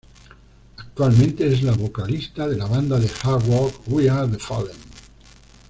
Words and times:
Actualmente 0.77 1.45
es 1.45 1.61
la 1.61 1.73
vocalista 1.73 2.47
de 2.47 2.57
la 2.57 2.65
banda 2.65 2.99
de 2.99 3.07
Hard 3.21 3.43
Rock 3.47 3.83
We 3.85 4.09
Are 4.09 4.27
The 4.27 4.39
Fallen. 4.39 4.77